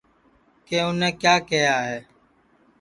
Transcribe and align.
کہ 0.65 0.77
اُنے 0.87 1.09
کیا 1.21 1.35
کیہیا 1.47 1.77
ہے 1.87 1.99